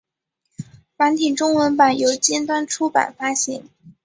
[0.97, 3.69] 繁体中文版由尖端出版发行。